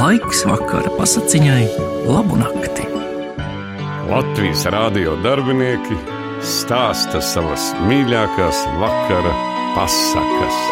[0.00, 1.64] Laiks vakara pasakiņai,
[2.08, 2.86] labu nakti.
[4.08, 5.98] Latvijas rādio darbinieki
[6.40, 9.34] stāsta savas mīļākās vakara
[9.74, 10.62] pasakas.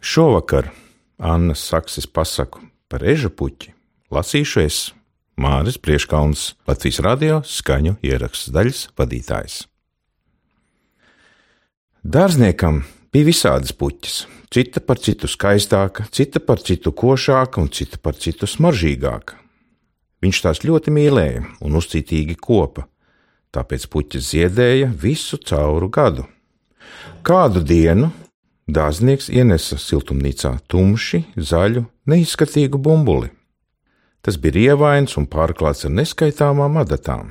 [0.00, 0.72] Šovakar
[1.20, 3.74] Annas Sakses pasaku par eža puķi
[4.08, 4.82] lasīšu es
[5.36, 9.66] Māris Prieškalns, Latvijas radio skaņu ieraksts daļas vadītājs.
[12.00, 18.18] Dārzniekam bija visādas puķis, cita par citu skaistāka, cita par citu košāka un cita par
[18.18, 19.38] citu smaržīgāka.
[20.24, 22.86] Viņš tās ļoti mīlēja un uzcītīgi kopa,
[23.54, 26.26] tāpēc puķis ziedēja visu cauru gadu.
[27.26, 28.10] Kādu dienu
[28.66, 33.30] dārznieks ienesa siltumnīcā tumši, zaļu, neizskatīgu bumbuli.
[34.22, 37.30] Tas bija rievains un pārklāts ar neskaitāmām adatām.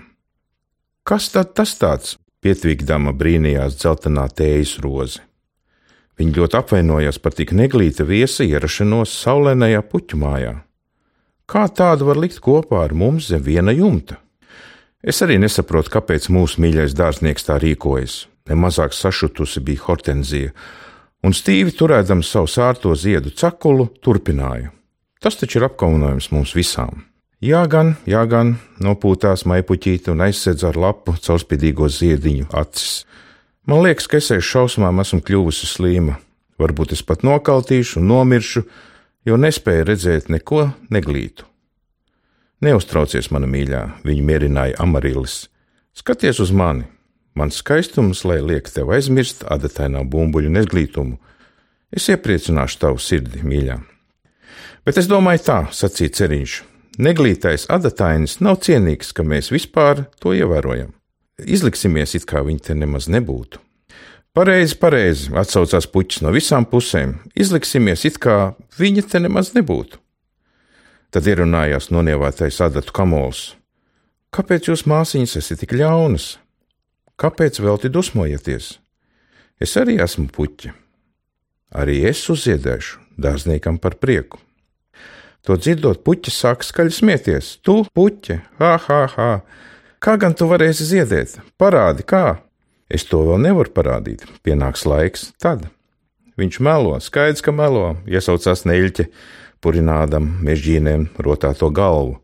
[1.03, 2.15] Kas tad tas tāds?
[2.45, 5.23] Pietvīgdama brīnījās dzeltenā tējas roze.
[6.15, 10.53] Viņa ļoti apvainojās par tik neglīta viesa ierašanos saulēnajā puķu mājā.
[11.45, 14.17] Kā tādu var likt kopā ar mums zem viena jumta?
[15.05, 18.23] Es arī nesaprotu, kāpēc mūsu mīļais dārznieks tā rīkojas.
[18.49, 20.53] Nemazāk sašutusi bija Hortenzija,
[21.25, 24.71] un stīvi turēdams savu sārto ziedu cakulu, turpināja:
[25.21, 27.03] Tas taču ir apkaunojums mums visām.
[27.43, 33.03] Jā, gan, jā, gan, nopūtās maipuķīte un aizsedz ar lapu caurspīdīgo ziediņu acis.
[33.65, 36.19] Man liekas, ka es aiz šausmām esmu kļuvusi slīma.
[36.61, 38.61] Varbūt es pat nokaltīšu un nomiršu,
[39.25, 41.47] jo nespēju redzēt neko neglītu.
[42.61, 45.47] Neuztraucies, mana mīļā, viņu mierināja Amarilis.
[45.97, 46.85] Skaties uz mani!
[47.35, 51.17] Mans skaistums, lai liek tev aizmirst adatainā bumbuļu neglītumu.
[51.91, 53.75] Es iepriecināšu tavu sirdi, mīļā.
[54.87, 56.59] Bet es domāju tā, sacīja ceriņš.
[57.01, 60.93] Neglītais adatainis nav cienīgs, ka mēs vispār to ievērojam.
[61.35, 63.59] Izliksimies, it kā viņi te nemaz nebūtu.
[64.35, 67.17] Pareizi, pareizi, atsaucās puķis no visām pusēm.
[67.35, 69.99] Izliksimies, it kā viņa te nemaz nebūtu.
[71.11, 73.53] Tad ierunājās nonievātais adatu kamols.
[74.35, 76.33] Kāpēc jūs māsiņas esat tik ļaunas?
[77.19, 78.73] Kāpēc velti dusmojaties?
[79.59, 80.73] Es arī esmu puķi.
[81.75, 84.39] Arī es uzziedēšu dārzniekam par prieku.
[85.47, 87.53] To dzirdot, puķis sāk skaļi smieties.
[87.63, 89.31] Tu, puķi, ha, ha, ha!
[90.05, 91.31] Kā gan tu varēsi ziedēt?
[91.57, 92.37] Parādi, kā!
[92.93, 94.21] Es to vēl nevaru parādīt.
[94.45, 95.63] Pienāks laiks, tad.
[96.37, 99.07] Viņš melo, skaidrs, ka melo, iesaucās neļķe,
[99.65, 102.19] purinādam mežģīniem rotāto galvu.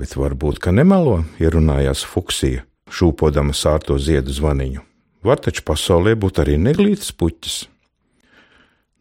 [0.00, 4.80] Bet varbūt, ka nemelo, ierunājās fuksija šūpodama sārto ziedu zvaniņu.
[5.28, 7.58] Var taču pasaulē būt arī neglītas puķis.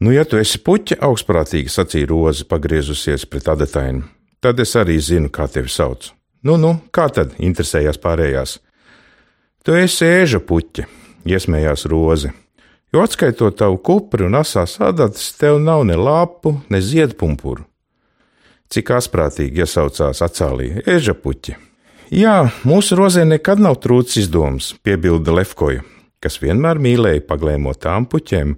[0.04, 4.04] Nu, ja tu esi puķa, augstprātīgi sacīja Roza, pagriezusies pret adatainu,
[4.44, 6.12] tad es arī zinu, kā tevi sauc.
[6.44, 7.38] Nu, nu, kā tad?
[7.40, 8.58] interesējās pārējās.
[9.64, 10.84] Tu esi ēža puķa,
[11.24, 12.34] iesmējās Roza.
[12.94, 17.64] Jo atskaitot tavu kupru un asās adatas, tev nav ne lapu, ne ziedpumpuru.
[18.70, 21.56] Cik asprātīgi iesaucās acālī ēža puķa.
[22.14, 22.36] Jā,
[22.68, 25.82] mūsu rozē nekad nav trūcis izdoms, piebilda Lefkoja,
[26.22, 28.58] kas vienmēr mīlēja paglēmot tām puķēm,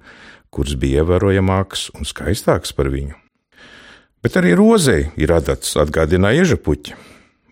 [0.49, 3.13] kuras bija ievērojamākas un skaistākas par viņu.
[4.25, 6.57] Bet arī rozei ir adats, atgādināja ieža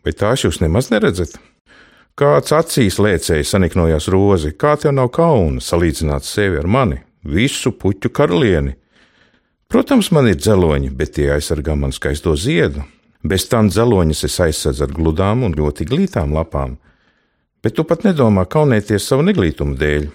[0.04, 1.38] Vai tās jūs nemaz neredzat?
[2.20, 8.12] Kāds acīs lēcēji saniknojās rozi, kā tev nav kauna salīdzināt sevi ar mani, visu puķu
[8.14, 8.76] karalieni.
[9.72, 12.84] Protams, man ir dzeloņi, bet tie aizsargā man skaisto ziedu,
[13.24, 16.76] Bez tam dzeloņus es aizsadzu ar gludām un ļoti glītām lapām.
[17.64, 20.10] Bet tu pat nedomā kaunēties savu neglītumu dēļ.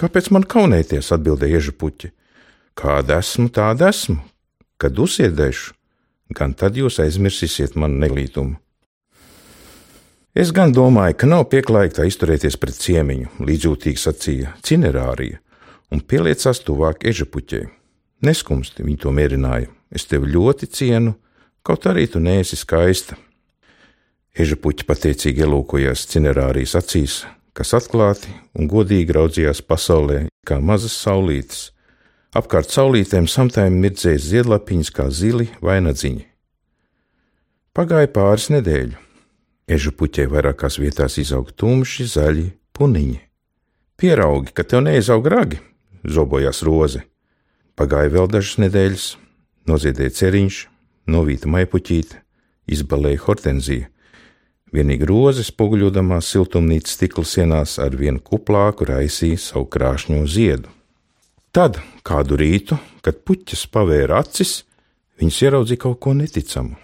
[0.00, 1.12] Kāpēc man kaunēties?
[1.12, 2.10] atbildēja ieža puķi.
[2.74, 4.16] Kāda esmu, tāda esmu.
[4.80, 5.74] Kad uzsiedēšu,
[6.32, 8.56] gan tad jūs aizmirsīsiet manu neglītumu.
[10.34, 15.38] Es gan domāju, ka nav pieklājīgi izturēties pret ciemiņu, līdzjūtīgi sacīja Cinerārija,
[15.94, 17.68] un pieliecās tuvāk eža puķei.
[18.24, 19.70] Neskumsti, viņa to mierināja.
[19.94, 21.14] Es tevi ļoti cienu,
[21.64, 23.16] Kaut arī tu neesi skaista.
[24.36, 27.14] Eža puķi pateicīgi ielūkojās cinerārijas acīs,
[27.56, 31.70] kas atklāti un godīgi raudzījās pasaulē kā mazas saulītes.
[32.36, 36.26] Apkārt saulītēm samtēm mirdzēja ziedlapiņas kā zili vai nadziņi.
[37.72, 39.00] Pagāja pāris nedēļu.
[39.64, 43.20] Ežu puķē vairākās vietās izauga tumši, zaļi puniņi.
[43.96, 45.60] Pieraugi, ka tev neizaug ragi,
[46.04, 47.04] zobojās roze.
[47.78, 49.06] Pagāja vēl dažas nedēļas,
[49.70, 50.58] noziedēja ceriņš,
[51.08, 52.20] novīta maipuķīte,
[52.76, 53.88] izbalēja hortenzija.
[54.74, 60.68] Vienīgi rozes spoguļodamās siltumnīcas stikla sienās ar vienu kuplāku raisīja savu krāšņo ziedu.
[61.54, 64.64] Tad, kādu rītu, kad puķis pavēra acis,
[65.22, 66.74] viņas ieraudzīja kaut ko neticamu.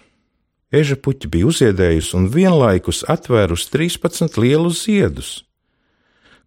[0.71, 5.31] Eža puķi bija uziedējusi un vienlaikus atvērusi 13 lielus ziedus.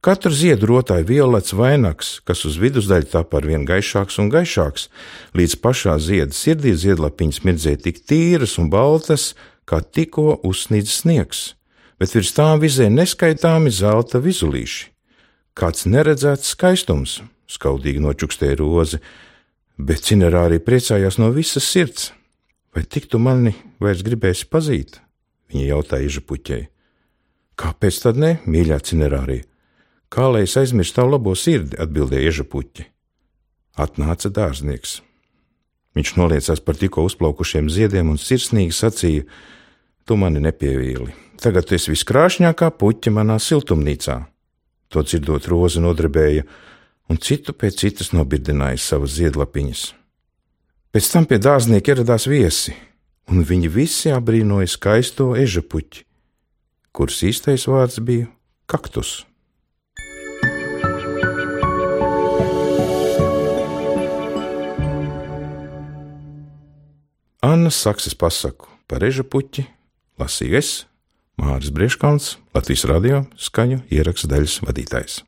[0.04, 4.88] Katru ziedu rotāja violets vainags, kas uz vidusdaļu tapa ar vien gaišāks un gaišāks,
[5.36, 9.30] līdz pašā zieda sirdī ziedlapiņas mirdzēja tik tīras un baltas,
[9.68, 11.44] kā tikko uzsnīdz sniegs,
[12.00, 14.90] bet virs tām vizē neskaitāmi zelta vizulīši.
[15.56, 19.00] Kāds neredzēts skaistums, skaudīgi nočukstēja rozi,
[19.78, 22.10] bet cinerā arī priecājās no visas sirds.
[22.74, 24.98] Vai tik tu mani vairs gribēsi pazīt?
[25.52, 26.64] Viņa jautāja Ižapuķei.
[27.54, 29.46] Kāpēc tad ne, mīļā cinerārija?
[30.10, 32.88] Kā lai es aizmirstu tavu labo sirdi, atbildēja Ižapuķi.
[33.78, 35.00] Atnāca dārznieks.
[35.94, 39.26] Viņš noliecās par tikko uzplaukušiem ziediem un sirsnīgi sacīja:
[40.04, 41.14] Tu mani nepievīli.
[41.38, 44.20] Tagad tu esi viskrāšņākā puķa manā siltumnīcā.
[44.90, 46.44] To dzirdot, roze nodarbēja,
[47.10, 49.92] un citu pēc citas nobirdināja savas ziedlapiņas.
[50.94, 52.70] Pēc tam pie dārznieka ieradās viesi,
[53.26, 56.04] un viņi visi abrīnoja skaisto eža puķi,
[56.94, 58.28] kuras īstais vārds bija
[58.70, 59.24] kaktus.
[67.42, 69.66] Annas Sakses pasaku par eža puķi
[70.22, 70.72] lasīju es,
[71.34, 75.22] Māris Brieškons, Latvijas radio skaņu ierakstu daļas vadītājs.